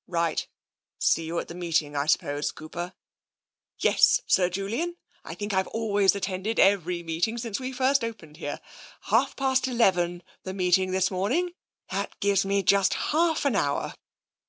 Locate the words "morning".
11.12-11.52